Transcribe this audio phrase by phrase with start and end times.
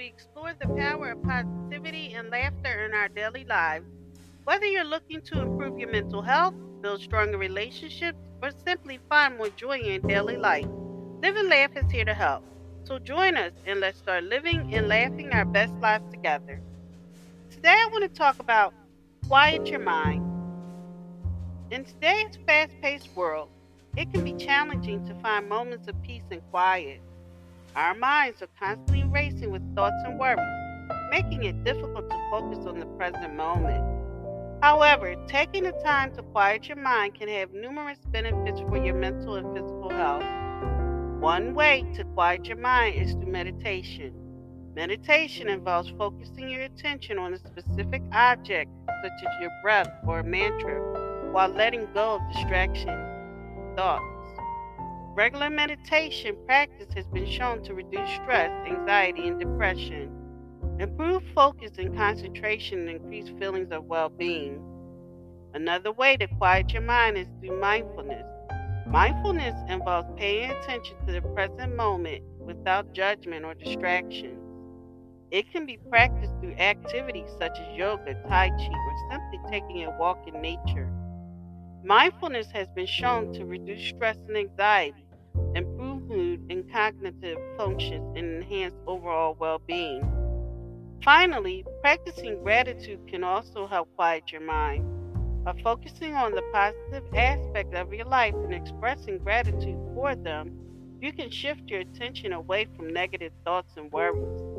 [0.00, 3.84] we explore the power of positivity and laughter in our daily lives.
[4.44, 9.50] Whether you're looking to improve your mental health, build stronger relationships, or simply find more
[9.50, 10.64] joy in daily life,
[11.22, 12.42] Live and Laugh is here to help.
[12.84, 16.62] So join us and let's start living and laughing our best lives together.
[17.50, 18.72] Today I want to talk about
[19.28, 20.24] quiet your mind.
[21.70, 23.50] In today's fast paced world,
[23.98, 27.02] it can be challenging to find moments of peace and quiet.
[27.76, 30.40] Our minds are constantly racing with thoughts and worries,
[31.12, 33.84] making it difficult to focus on the present moment.
[34.60, 39.36] However, taking the time to quiet your mind can have numerous benefits for your mental
[39.36, 40.24] and physical health.
[41.20, 44.14] One way to quiet your mind is through meditation.
[44.74, 48.70] Meditation involves focusing your attention on a specific object,
[49.02, 52.88] such as your breath or a mantra, while letting go of distraction
[53.76, 54.19] thoughts.
[55.14, 60.08] Regular meditation practice has been shown to reduce stress, anxiety, and depression,
[60.78, 64.62] improve focus and concentration, and increase feelings of well being.
[65.52, 68.24] Another way to quiet your mind is through mindfulness.
[68.86, 74.38] Mindfulness involves paying attention to the present moment without judgment or distractions.
[75.32, 79.98] It can be practiced through activities such as yoga, tai chi, or simply taking a
[79.98, 80.88] walk in nature.
[81.84, 85.06] Mindfulness has been shown to reduce stress and anxiety,
[85.54, 90.02] improve mood and cognitive functions, and enhance overall well being.
[91.02, 94.84] Finally, practicing gratitude can also help quiet your mind.
[95.42, 100.52] By focusing on the positive aspect of your life and expressing gratitude for them,
[101.00, 104.49] you can shift your attention away from negative thoughts and worries.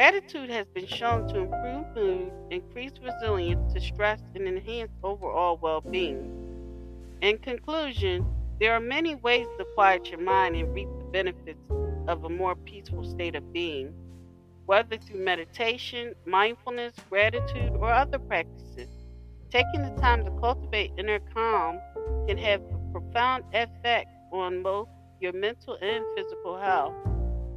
[0.00, 5.82] Gratitude has been shown to improve mood, increase resilience to stress, and enhance overall well
[5.82, 7.18] being.
[7.20, 8.24] In conclusion,
[8.58, 11.60] there are many ways to quiet your mind and reap the benefits
[12.08, 13.92] of a more peaceful state of being,
[14.64, 18.88] whether through meditation, mindfulness, gratitude, or other practices.
[19.50, 21.78] Taking the time to cultivate inner calm
[22.26, 24.88] can have a profound effect on both
[25.20, 26.94] your mental and physical health.